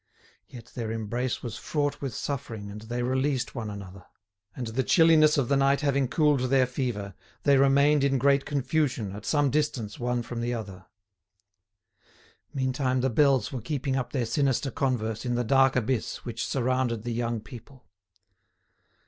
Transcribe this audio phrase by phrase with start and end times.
[0.47, 4.07] Yet their embrace was fraught with suffering and they released one another.
[4.55, 9.11] And the chilliness of the night having cooled their fever, they remained in great confusion
[9.15, 10.87] at some distance one from the other.
[12.51, 17.03] Meantime the bells were keeping up their sinister converse in the dark abyss which surrounded
[17.03, 17.85] the young people.